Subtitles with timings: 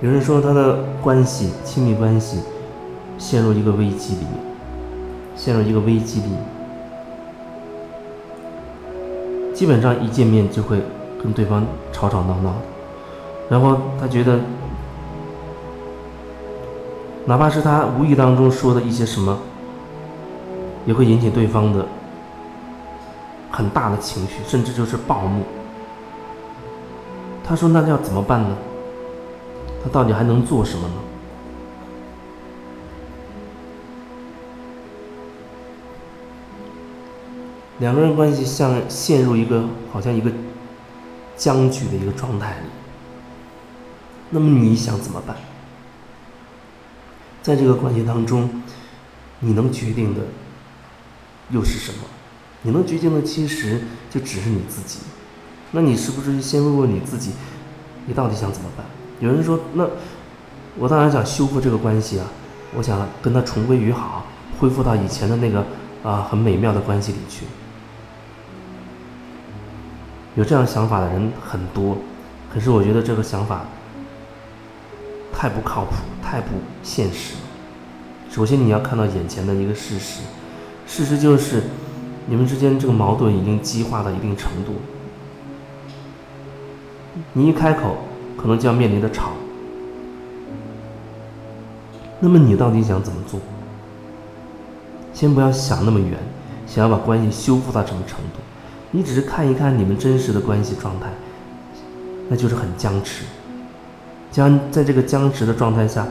[0.00, 2.38] 有人说他的关系，亲密关系
[3.18, 4.32] 陷入一个危机里面，
[5.34, 6.28] 陷入一个危机里，
[9.52, 10.80] 基本上一见面就会
[11.20, 12.54] 跟对方吵吵闹闹，
[13.50, 14.38] 然后他觉得，
[17.24, 19.36] 哪怕是他无意当中说的一些什么，
[20.86, 21.84] 也会引起对方的
[23.50, 25.42] 很大的情绪，甚至就是暴怒。
[27.42, 28.56] 他说：“那要怎么办呢？
[29.82, 30.94] 他到底还能做什么呢？”
[37.80, 40.32] 两个人关系像陷入一个好像一个
[41.36, 42.66] 僵局的一个状态里。
[44.30, 45.36] 那么你想怎么办？
[47.40, 48.62] 在这个关系当中，
[49.40, 50.22] 你能决定的
[51.50, 52.00] 又是什么？
[52.62, 54.98] 你能决定的其实就只是你自己。
[55.70, 57.30] 那你是不是先问问你自己，
[58.06, 58.84] 你到底想怎么办？
[59.20, 59.86] 有人说，那
[60.78, 62.26] 我当然想修复这个关系啊，
[62.76, 64.24] 我想跟他重归于好，
[64.58, 65.64] 恢复到以前的那个
[66.02, 67.44] 啊很美妙的关系里去。
[70.36, 71.96] 有这样想法的人很多，
[72.54, 73.62] 可是我觉得这个想法
[75.32, 76.48] 太不靠谱，太不
[76.84, 77.34] 现实。
[78.30, 80.20] 首先你要看到眼前的一个事实，
[80.86, 81.64] 事实就是
[82.26, 84.74] 你们之间这个矛盾已经激化到一定程度。
[87.32, 87.96] 你一开口，
[88.40, 89.32] 可能就要面临的吵。
[92.20, 93.38] 那么你到底想怎么做？
[95.12, 96.16] 先不要想那么远，
[96.66, 98.40] 想要把关系修复到什么程度？
[98.92, 101.10] 你只是看一看你们真实的关系状态，
[102.28, 103.24] 那就是很僵持。
[104.30, 106.06] 将在这个僵持的状态下，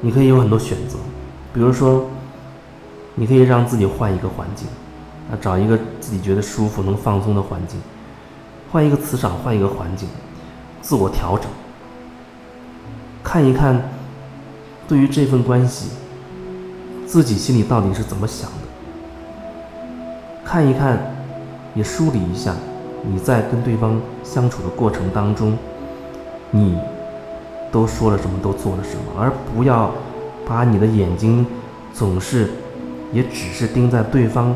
[0.00, 0.96] 你可以有很多选择，
[1.52, 2.06] 比如说，
[3.14, 4.68] 你可以让自己换一个环境，
[5.30, 7.80] 啊，找一个自己觉得舒服、能放松的环境。
[8.70, 10.08] 换一个磁场，换一个环境，
[10.80, 11.46] 自我调整，
[13.22, 13.82] 看一看，
[14.86, 15.90] 对于这份关系，
[17.06, 18.56] 自己心里到底是怎么想的？
[20.44, 20.98] 看一看，
[21.74, 22.54] 也梳理一下，
[23.02, 25.58] 你在跟对方相处的过程当中，
[26.50, 26.78] 你
[27.70, 29.90] 都说了什么，都做了什么，而不要
[30.46, 31.44] 把你的眼睛
[31.92, 32.50] 总是
[33.12, 34.54] 也只是盯在对方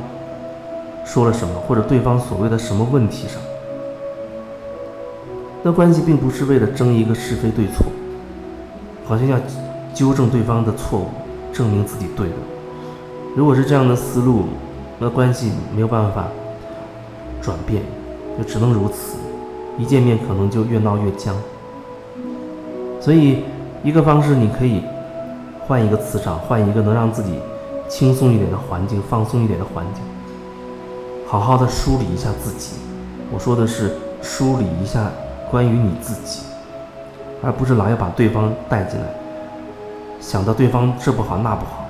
[1.05, 3.37] 说了什么，或者对方所谓的什么问题上。
[5.65, 7.87] 那关系并不是为了争一个是非对错，
[9.07, 9.39] 好像要
[9.95, 11.07] 纠正对方的错误，
[11.53, 12.35] 证明自己对的。
[13.37, 14.47] 如果是这样的思路，
[14.99, 16.27] 那关系没有办法
[17.41, 17.83] 转变，
[18.37, 19.17] 就只能如此。
[19.79, 21.35] 一见面可能就越闹越僵。
[23.01, 23.45] 所以，
[23.85, 24.83] 一个方式你可以
[25.67, 27.35] 换一个磁场，换一个能让自己
[27.89, 30.03] 轻松一点的环境，放松一点的环境，
[31.25, 32.75] 好好的梳理一下自己。
[33.33, 35.09] 我说的是梳理一下。
[35.53, 36.45] 关于你自己，
[37.43, 39.07] 而不是老要把对方带进来，
[40.19, 41.85] 想到对方这不好那不好，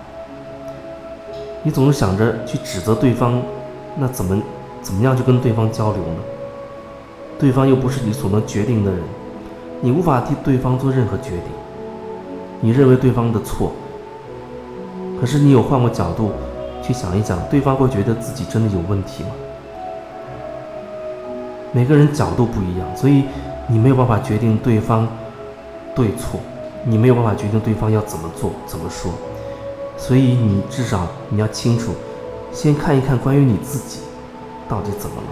[1.62, 3.40] 你总是想着去指责对方，
[3.96, 4.42] 那怎么
[4.82, 6.16] 怎么样去跟对方交流呢？
[7.38, 9.00] 对方又不是你所能决定的人，
[9.80, 11.46] 你无法替对方做任何决定。
[12.60, 13.70] 你认为对方的错，
[15.20, 16.32] 可是你有换过角度
[16.82, 19.30] 去想一想，对方会觉得自己真的有问题吗？
[21.70, 23.22] 每个人角度不一样，所以。
[23.72, 25.08] 你没有办法决定对方
[25.94, 26.38] 对错，
[26.84, 29.10] 你没有办法决定对方要怎么做、怎么说，
[29.96, 31.94] 所以你至少你要清楚，
[32.52, 34.00] 先看一看关于你自己
[34.68, 35.28] 到底怎么了。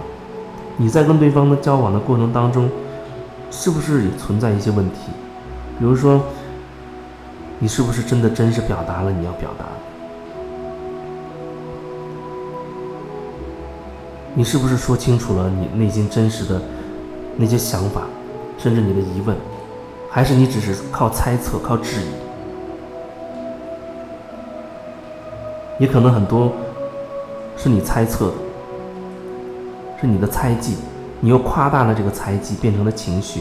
[0.79, 2.71] 你在跟对方的交往的过程当中，
[3.51, 5.11] 是不是也存在一些问题？
[5.79, 6.23] 比如说，
[7.59, 9.67] 你是不是真的真实表达了你要表达？
[14.33, 16.59] 你是不是说清楚了你内心真实的
[17.37, 18.05] 那些想法？
[18.63, 19.35] 甚至你的疑问，
[20.11, 22.11] 还是你只是靠猜测、靠质疑，
[25.79, 26.53] 也可能很多
[27.57, 28.35] 是你猜测的，
[29.99, 30.77] 是你的猜忌，
[31.21, 33.41] 你又夸大了这个猜忌，变成了情绪。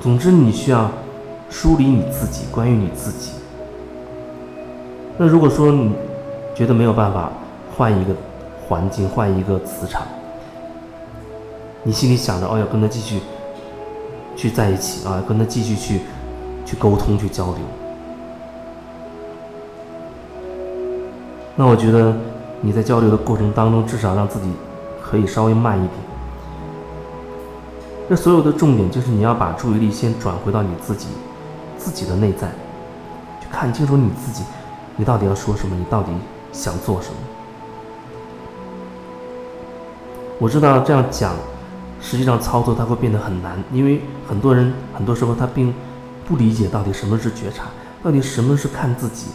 [0.00, 0.90] 总之，你需要
[1.50, 3.32] 梳理你自己，关于你自己。
[5.18, 5.92] 那如果说你
[6.54, 7.30] 觉得没有办法
[7.76, 8.14] 换一个
[8.66, 10.06] 环境，换一个磁场。
[11.82, 13.20] 你心里想着，哦，要跟他继续
[14.36, 16.02] 去在一起啊，跟他继续去
[16.66, 17.56] 去沟通、去交流。
[21.56, 22.14] 那我觉得
[22.60, 24.50] 你在交流的过程当中，至少让自己
[25.02, 25.92] 可以稍微慢一点。
[28.10, 31.06] 这所有的重点就是你要把注意力先转回到你自己
[31.78, 32.48] 自己的内在，
[33.40, 34.44] 去看清楚你自己，
[34.96, 36.12] 你到底要说什么，你到底
[36.52, 37.14] 想做什么。
[40.38, 41.32] 我知道这样讲。
[42.00, 45.72] 实际上操作它会变得很难，因为很多人很多时候他并
[46.26, 47.66] 不理解到底什么是觉察，
[48.02, 49.26] 到底什么是看自己。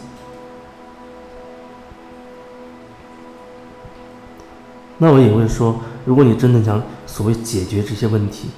[4.98, 8.48] 那我也会说，如果你真的想所谓解决这些问题，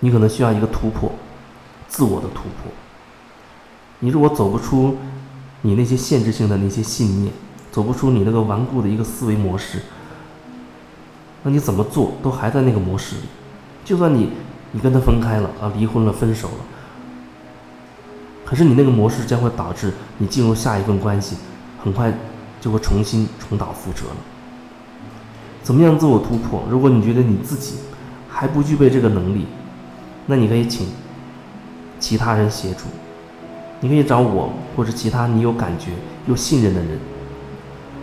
[0.00, 1.10] 你可能需要一个突破，
[1.88, 2.70] 自我的突破。
[4.00, 4.98] 你如果走不出
[5.62, 7.32] 你那些限制性的那些信念，
[7.72, 9.80] 走不出你那个顽固的一个思维模式，
[11.44, 13.22] 那你怎么做都还在那个模式里。
[13.84, 14.30] 就算你
[14.72, 16.64] 你跟他分开了啊，离婚了，分手了，
[18.44, 21.36] 可是你那个模式将会导致你进入下一份关系，
[21.82, 22.12] 很快
[22.60, 24.16] 就会重新重蹈覆辙了。
[25.62, 26.62] 怎么样自我突破？
[26.68, 27.76] 如果你觉得你自己
[28.28, 29.46] 还不具备这个能力，
[30.26, 30.88] 那你可以请
[32.00, 32.84] 其他人协助。
[33.80, 35.90] 你可以找我或者其他你有感觉
[36.26, 36.98] 又信任的人，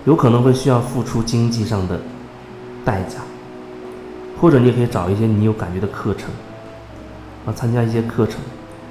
[0.05, 1.99] 有可能会需要付出经济上的
[2.85, 3.19] 代价，
[4.41, 6.31] 或者你也可以找一些你有感觉的课程，
[7.45, 8.41] 啊，参加一些课程，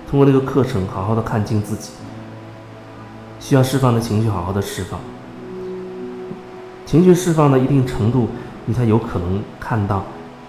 [0.09, 1.91] 通过那个课程好好的看清自己，
[3.41, 5.01] 需要释放的情绪好好的释放，
[6.87, 8.29] 情绪释放到一定程度。
[8.67, 10.05] 你才有可能看到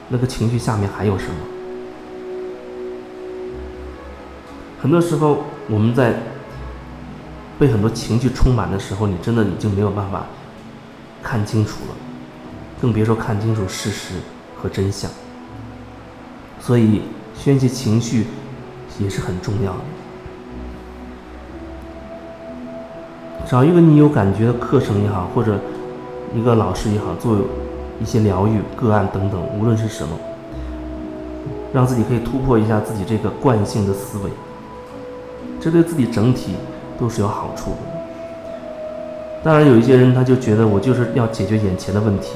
[0.09, 1.33] 那个情绪下面还有什么。
[4.80, 6.19] 很多时候，我们在
[7.57, 10.25] 被很多情绪充满的时候，你真的已经没有办法
[11.24, 11.95] 看清楚了，
[12.80, 14.15] 更别说看清楚事实
[14.61, 15.09] 和真相。
[16.59, 17.01] 所以，
[17.33, 18.27] 宣泄情绪
[18.99, 19.79] 也是很重要的。
[23.49, 25.59] 找一个你有感觉的课程也好，或者
[26.35, 27.37] 一个老师也好，做。
[27.99, 30.17] 一些疗愈个案等等，无论是什么，
[31.71, 34.31] 让自己可以突破一下自己这个惯性的思维，
[35.59, 36.55] 这对自己整体
[36.99, 37.77] 都是有好处的。
[39.43, 42.29] 当然，有一些人他就觉得我就是要解决眼前的问题，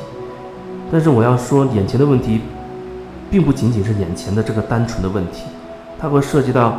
[0.96, 2.40] 但是我要说，眼前的问题，
[3.30, 5.44] 并不仅仅是眼前的这个单纯的问题，
[6.00, 6.76] 它会涉及到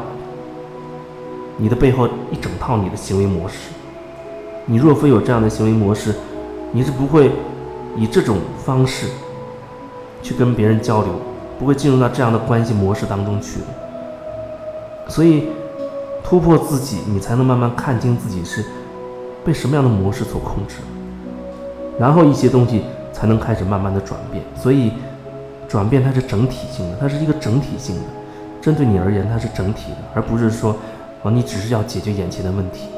[1.59, 3.69] 你的背后一整套你的行为模式。
[4.65, 6.15] 你若非有这样的行为模式，
[6.73, 7.31] 你是不会。
[7.99, 9.07] 以这种方式
[10.23, 11.11] 去跟别人交流，
[11.59, 13.67] 不会进入到这样的关系模式当中去的。
[15.09, 15.49] 所以，
[16.25, 18.65] 突破自己，你才能慢慢看清自己是
[19.45, 20.77] 被什么样的模式所控制，
[21.99, 22.81] 然后一些东西
[23.17, 24.45] 才能开始慢慢的转变。
[24.55, 24.93] 所以，
[25.67, 28.03] 转变它是整体性的，它是一个整体性的，
[28.61, 30.77] 针对你而言它是整体的，而不是说，
[31.23, 32.89] 哦，你只是要解决眼前的问题。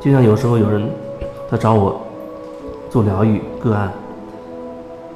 [0.00, 0.88] 就像有时候有人
[1.48, 2.00] 他找我。
[2.90, 3.90] 做疗愈个案，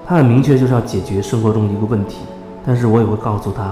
[0.07, 2.21] 他很明确就是要解决生活中的一个问题，
[2.65, 3.71] 但是我也会告诉他，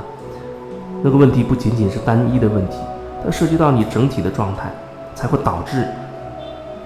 [1.02, 2.76] 那个问题不仅仅是单一的问题，
[3.24, 4.70] 它涉及到你整体的状态，
[5.14, 5.86] 才会导致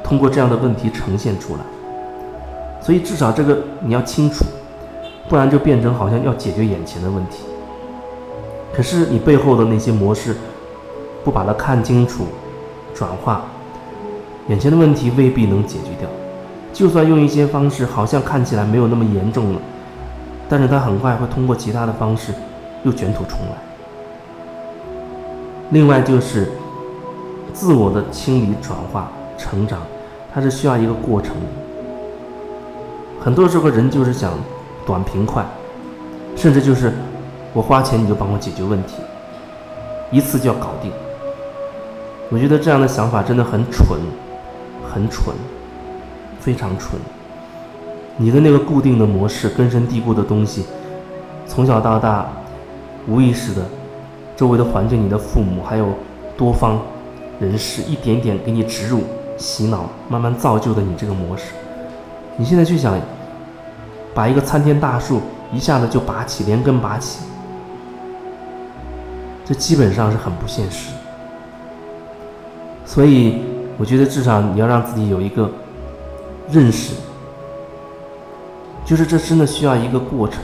[0.05, 1.61] 通过这样的问题呈现出来。
[2.81, 4.45] 所以至少这个你要清楚，
[5.29, 7.45] 不然就变成好像要解决眼前的问题，
[8.73, 10.37] 可是你背后的那些模式
[11.25, 12.25] 不把它看清楚、
[12.95, 13.45] 转化，
[14.49, 16.09] 眼前的问题未必能解决掉。
[16.73, 19.61] 就算用一些方式，好像看起来没有那么严重了，
[20.49, 22.33] 但是它很快会通过其他的方式
[22.85, 23.57] 又卷土重来。
[25.71, 26.51] 另外就是
[27.53, 29.81] 自我的清理、转化、成长，
[30.33, 31.35] 它是需要一个过程。
[33.21, 34.33] 很多时候人就是想
[34.87, 35.45] 短平快，
[36.37, 36.93] 甚至就是
[37.53, 38.95] 我花钱你就帮我解决问题，
[40.11, 40.93] 一次就要搞定。
[42.31, 43.99] 我觉得这样的想法真的很蠢，
[44.93, 45.35] 很蠢。
[46.41, 46.99] 非常蠢，
[48.17, 50.65] 你的那个固定的模式、根深蒂固的东西，
[51.47, 52.29] 从小到大，
[53.09, 53.63] 无意识的，
[54.37, 55.89] 周围的环境、你的父母还有
[56.37, 56.81] 多方
[57.41, 59.03] 人士，一点点给你植入、
[59.37, 61.53] 洗脑，慢慢造就的你这个模式。
[62.39, 62.99] 你现在去想，
[64.15, 65.21] 把一个参天大树
[65.53, 67.21] 一下子就拔起，连根拔起，
[69.45, 70.93] 这基本上是很不现实。
[72.87, 73.43] 所以，
[73.77, 75.51] 我觉得至少你要让自己有一个。
[76.51, 76.95] 认识，
[78.87, 80.41] 就是这真的需要一个过程，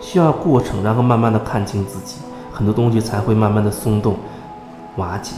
[0.00, 2.16] 需要过程，然后慢慢的看清自己，
[2.52, 4.16] 很多东西才会慢慢的松动、
[4.96, 5.34] 瓦解。